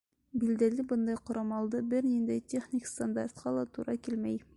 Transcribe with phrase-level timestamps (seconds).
[0.43, 4.43] Билдәле, бындай ҡорамалдар бер ниндәй техник стандартҡа ла тура килмәй.